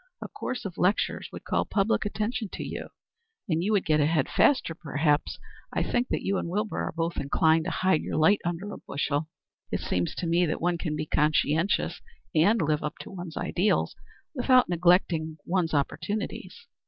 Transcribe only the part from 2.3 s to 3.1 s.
to you,